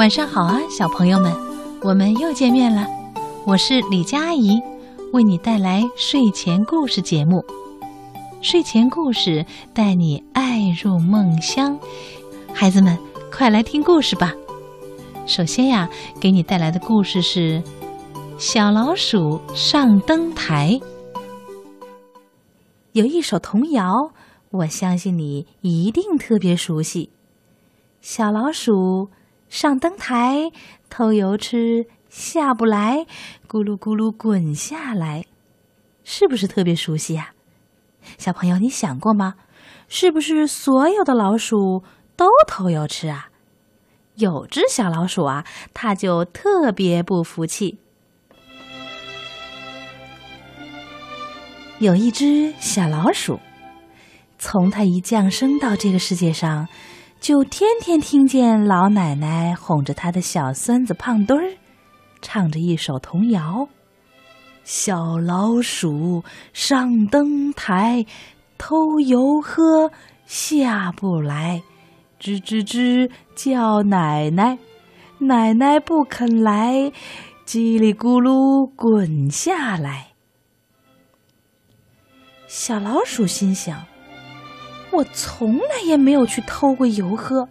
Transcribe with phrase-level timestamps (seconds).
[0.00, 1.30] 晚上好啊，小朋友们，
[1.82, 2.86] 我们又见面了。
[3.44, 4.58] 我是李佳阿姨，
[5.12, 7.44] 为你带来睡前故事节目。
[8.40, 9.44] 睡前故事
[9.74, 11.78] 带你爱入梦乡，
[12.54, 12.98] 孩子们
[13.30, 14.32] 快来听故事吧。
[15.26, 15.86] 首先呀，
[16.18, 17.62] 给你带来的故事是
[18.38, 20.80] 《小老鼠上灯台》。
[22.92, 24.12] 有一首童谣，
[24.50, 27.10] 我相信你一定特别熟悉。
[28.00, 29.10] 小老鼠
[29.50, 30.52] 上灯台，
[30.88, 33.04] 偷油吃，下不来，
[33.48, 35.24] 咕噜咕噜滚下来，
[36.04, 37.32] 是不是特别熟悉呀？
[38.16, 39.34] 小朋友，你想过吗？
[39.88, 41.82] 是不是所有的老鼠
[42.14, 43.30] 都偷油吃啊？
[44.14, 45.44] 有只小老鼠啊，
[45.74, 47.80] 它就特别不服气。
[51.80, 53.40] 有一只小老鼠，
[54.38, 56.68] 从它一降生到这个世界上，
[57.20, 61.54] 就天天听见老奶奶哄着他的小孙子胖墩儿，
[62.22, 63.68] 唱着一首童谣。
[64.64, 68.06] 小老鼠上灯台，
[68.56, 69.92] 偷油喝，
[70.24, 71.62] 下不来，
[72.18, 74.58] 吱吱吱叫奶奶，
[75.18, 76.90] 奶奶不肯来，
[77.44, 80.12] 叽里咕噜滚下来。
[82.46, 83.84] 小老鼠心想
[84.92, 87.48] ：“我从来也没有去偷过油喝。”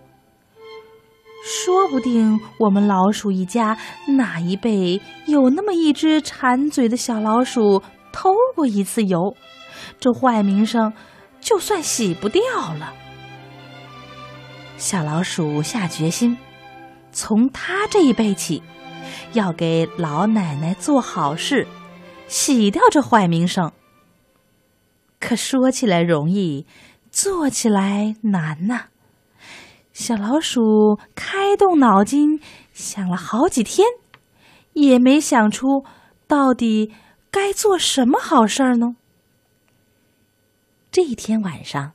[1.46, 3.78] 说不定我们老鼠一家
[4.18, 7.82] 哪一辈有那么一只馋嘴的小老鼠
[8.12, 9.36] 偷过一次油，
[10.00, 10.94] 这坏名声
[11.40, 12.42] 就算洗不掉
[12.78, 12.94] 了。
[14.78, 16.38] 小老鼠下决心，
[17.14, 18.62] 从他这一辈起，
[19.32, 21.66] 要给老奶奶做好事，
[22.28, 23.72] 洗掉这坏名声。
[25.20, 26.66] 可说起来容易，
[27.12, 28.86] 做起来难呐。
[29.94, 32.40] 小老鼠开动脑筋
[32.74, 33.88] 想了好几天，
[34.74, 35.84] 也没想出
[36.28, 36.94] 到底
[37.30, 38.96] 该做什么好事儿呢。
[40.92, 41.92] 这一天晚上，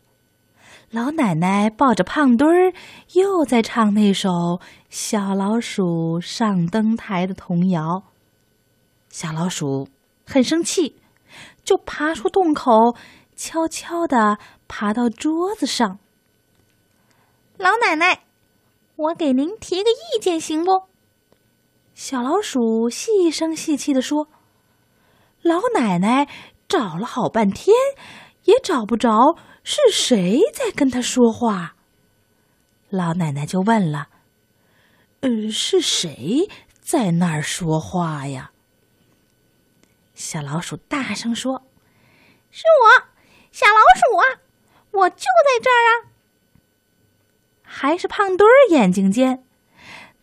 [0.91, 2.73] 老奶奶抱着胖墩儿，
[3.15, 4.29] 又在唱那首
[4.91, 8.05] 《小老鼠上灯台》的童谣。
[9.09, 9.89] 小老鼠
[10.27, 10.97] 很生气，
[11.65, 12.95] 就爬出洞口，
[13.35, 14.39] 悄悄地
[14.69, 15.99] 爬到桌子上。
[17.57, 18.25] 老奶奶，
[18.97, 20.89] 我给您提个意见，行不？
[21.95, 24.29] 小老鼠细声细气地说
[25.43, 26.29] ：“老奶奶
[26.69, 27.75] 找了好半天，
[28.45, 31.77] 也找不着是谁在跟他说话。”
[32.91, 34.09] 老奶奶就问了
[35.23, 36.49] ：“呃，是谁
[36.81, 38.51] 在那儿说话呀？”
[40.15, 41.63] 小老鼠大声说
[42.51, 43.07] ：“是我，
[43.53, 44.43] 小老鼠啊，
[44.95, 45.91] 我就在这儿啊。”
[47.63, 49.45] 还是胖墩儿眼睛尖，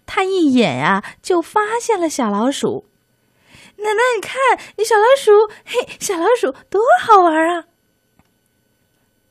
[0.06, 2.86] 他一眼啊就发现了小老鼠。
[3.78, 4.38] 奶奶，你看，
[4.78, 5.32] 你小老鼠，
[5.66, 7.66] 嘿，小老鼠多好玩啊！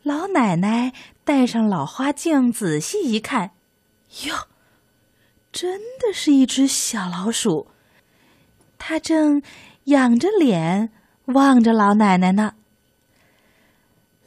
[0.03, 0.93] 老奶奶
[1.25, 3.53] 戴上老花镜，仔细一看，
[4.25, 4.34] 哟，
[5.53, 7.69] 真的是一只小老鼠。
[8.77, 9.43] 它正
[9.84, 10.91] 仰着脸
[11.27, 12.55] 望着老奶奶呢。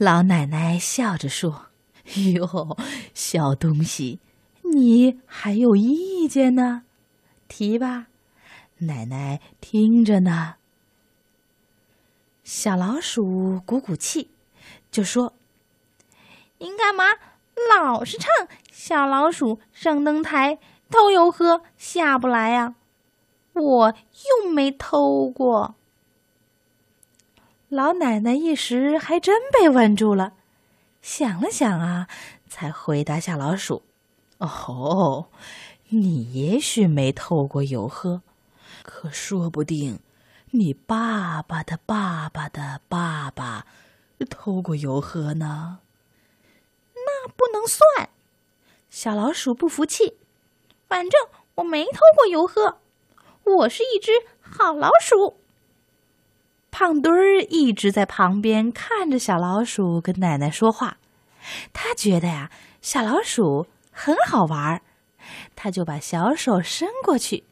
[0.03, 1.67] 老奶奶笑着说。
[2.35, 2.77] 哟，
[3.13, 4.19] 小东西，
[4.63, 6.83] 你还有意见呢？
[7.47, 8.07] 提吧，
[8.79, 10.55] 奶奶听着呢。
[12.43, 14.31] 小老鼠鼓鼓气，
[14.91, 15.35] 就说
[16.59, 17.05] ：“您干嘛
[17.69, 18.29] 老是唱
[18.69, 20.55] 《小老鼠上灯台》，
[20.89, 22.75] 偷油喝下不来呀？
[23.53, 23.95] 我
[24.43, 25.75] 又没偷过。”
[27.73, 30.33] 老奶奶一时还真被问住了。
[31.01, 32.07] 想了想啊，
[32.47, 33.81] 才回答小老鼠
[34.37, 35.29] ：“哦，
[35.89, 38.21] 你也许没偷过油喝，
[38.83, 39.99] 可说不定
[40.51, 43.65] 你爸爸的爸爸的爸爸
[44.29, 45.79] 偷过油喝呢。”
[46.93, 48.11] 那不能算。
[48.91, 50.17] 小老鼠不服气
[50.87, 51.19] ：“反正
[51.55, 52.77] 我没偷过油喝，
[53.43, 55.37] 我是一只好老鼠。”
[56.73, 60.97] 胖墩儿一直在旁边看着小老鼠跟奶奶说话，
[61.71, 62.49] 他觉得呀，
[62.81, 64.81] 小老鼠很好玩儿，
[65.55, 67.43] 他就把小手伸过去，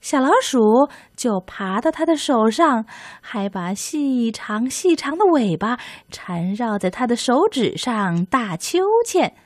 [0.00, 2.84] 小老鼠就爬到他的手上，
[3.20, 5.78] 还把细长细长的尾巴
[6.10, 9.36] 缠绕在他的手指上，大秋千，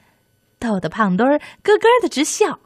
[0.59, 2.59] 逗得胖墩儿咯咯的直笑。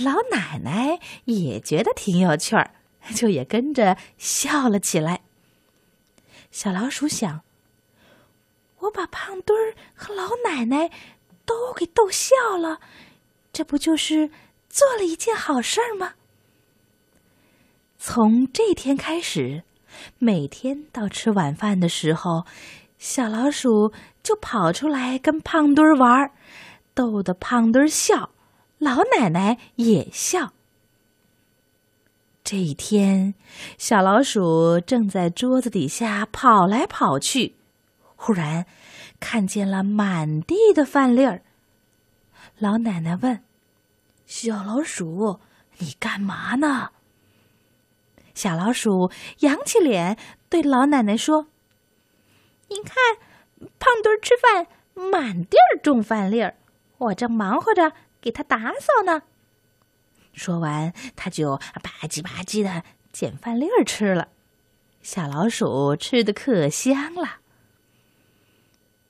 [0.00, 2.72] 老奶奶也觉得挺有趣儿。
[3.14, 5.22] 就也跟着笑了起来。
[6.50, 7.42] 小老鼠想
[8.80, 10.90] ：“我把胖墩儿和老奶奶
[11.44, 12.80] 都给逗笑了，
[13.52, 14.30] 这不就是
[14.68, 16.14] 做了一件好事儿吗？
[17.98, 19.64] 从这天开始，
[20.18, 22.44] 每天到吃晚饭的时候，
[22.98, 23.92] 小老鼠
[24.22, 26.30] 就跑出来跟胖墩儿玩，
[26.94, 28.30] 逗得胖墩儿笑，
[28.78, 30.52] 老奶奶也笑。
[32.44, 33.34] 这一天，
[33.78, 37.56] 小老鼠正在桌子底下跑来跑去，
[38.16, 38.66] 忽然
[39.18, 41.40] 看见了满地的饭粒儿。
[42.58, 43.42] 老奶奶问
[44.26, 45.40] ：“小老鼠，
[45.78, 46.90] 你干嘛呢？”
[48.34, 50.18] 小老鼠扬起脸
[50.50, 51.46] 对老奶奶说
[52.68, 52.94] ：“你看，
[53.78, 56.58] 胖墩吃饭满地儿种饭粒儿，
[56.98, 59.22] 我正忙活着给他打扫呢。”
[60.34, 62.82] 说完，他就吧唧吧唧的
[63.12, 64.28] 捡饭粒儿吃了。
[65.00, 67.38] 小老鼠吃的可香了。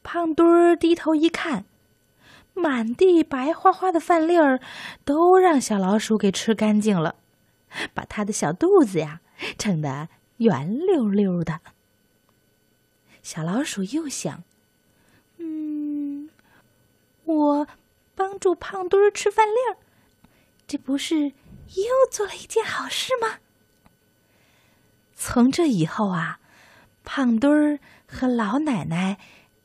[0.03, 1.65] 胖墩儿低头一看。
[2.56, 4.61] 满地白花花的饭粒儿，
[5.05, 7.17] 都让小老鼠给吃干净了，
[7.93, 9.21] 把它的小肚子呀
[9.59, 11.59] 撑得圆溜溜的。
[13.25, 14.44] 小老鼠又想
[15.38, 16.31] ：“嗯，
[17.25, 17.67] 我
[18.15, 19.76] 帮助胖墩儿吃饭粒儿，
[20.66, 23.38] 这不是又做了一件好事吗？”
[25.14, 26.40] 从这以后啊，
[27.05, 29.19] 胖墩儿和老奶奶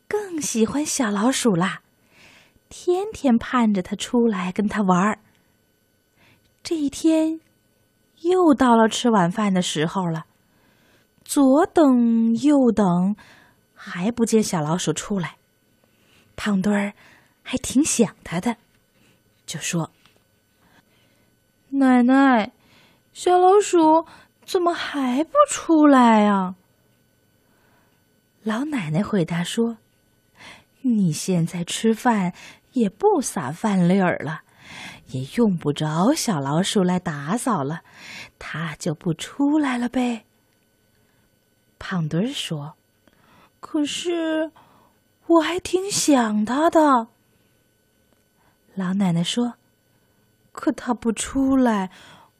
[0.07, 1.81] 更喜欢小老鼠啦。
[2.69, 5.19] 天天盼着它出来跟他玩儿。
[6.61, 7.41] 这一天，
[8.21, 10.25] 又到了吃晚饭的时候了。
[11.23, 13.15] 左等右等，
[13.73, 15.37] 还不见小老鼠出来。
[16.35, 16.93] 胖墩儿
[17.43, 18.57] 还挺想它的，
[19.45, 19.91] 就说
[21.69, 22.51] ：“奶奶，
[23.13, 24.05] 小老鼠
[24.45, 26.55] 怎么还不出来呀？”
[28.43, 29.77] 老奶奶回答说
[30.81, 32.33] ：“你现在吃饭。”
[32.73, 34.43] 也不撒饭粒儿了，
[35.07, 37.81] 也用不着小老鼠来打扫了，
[38.37, 40.25] 它就不出来了呗。
[41.79, 42.75] 胖墩儿说
[43.59, 44.51] ：“可是
[45.25, 47.07] 我还挺想他的。”
[48.75, 49.55] 老奶奶说
[50.59, 51.89] ：“可他不出来，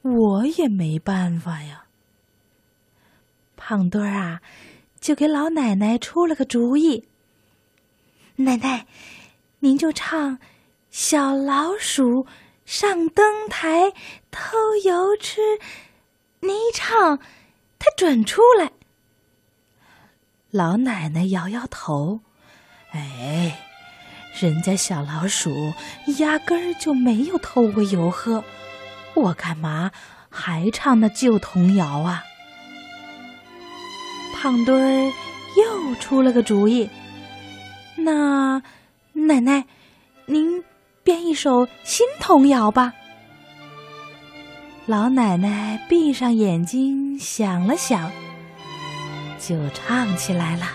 [0.02, 1.86] 我也没办法呀。”
[3.56, 4.42] 胖墩儿啊，
[5.00, 7.08] 就给老奶奶出了个主意
[8.36, 8.86] ：“奶奶。”
[9.62, 10.38] 您就唱
[10.90, 12.26] 《小老鼠
[12.64, 13.92] 上灯台
[14.32, 14.56] 偷
[14.86, 15.42] 油吃》，
[16.40, 17.20] 你一唱，
[17.78, 18.72] 它准出来。
[20.50, 22.22] 老奶奶摇摇头，
[22.92, 23.69] 哎，
[24.40, 25.74] 人家小老鼠
[26.20, 28.44] 压根儿就没有偷过油喝，
[29.14, 29.92] 我干嘛
[30.30, 32.24] 还唱那旧童谣啊？
[34.36, 35.14] 胖墩儿
[35.58, 36.90] 又出了个主意，
[37.98, 38.62] 那。
[39.12, 39.66] 奶奶，
[40.28, 40.64] 您
[41.04, 42.94] 编一首新童谣吧。
[44.86, 48.10] 老奶奶闭上眼睛想了想，
[49.38, 50.68] 就唱起来了：“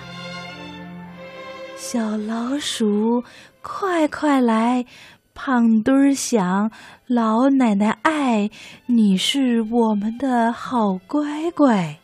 [1.78, 3.24] 小老鼠，
[3.66, 4.84] 快快来，
[5.32, 6.70] 胖墩儿想，
[7.06, 8.50] 老奶奶爱
[8.86, 11.96] 你是我们的好乖乖。”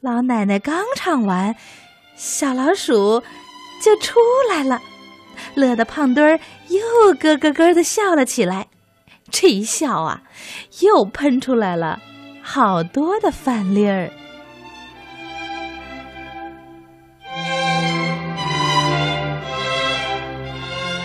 [0.00, 1.54] 老奶奶刚唱完，
[2.16, 3.22] 小老鼠。
[3.80, 4.18] 就出
[4.50, 4.80] 来了，
[5.54, 8.66] 乐得胖墩儿又咯咯咯的笑了起来。
[9.30, 10.22] 这一笑啊，
[10.80, 12.00] 又喷出来了
[12.42, 14.10] 好多的饭粒儿。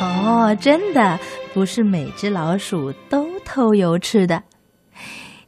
[0.04, 1.20] 哦，真的
[1.54, 4.44] 不是每只老鼠都偷油吃的。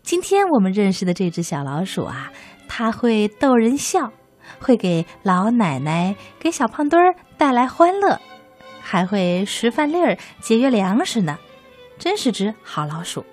[0.01, 2.31] 今天我们认识的这只小老鼠啊，
[2.67, 4.11] 它会逗人笑。
[4.57, 8.19] 会给老奶奶、给小胖墩儿带来欢乐，
[8.81, 11.37] 还会拾饭粒儿、节约粮食呢，
[11.99, 13.25] 真是只好老鼠。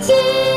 [0.00, 0.51] ち。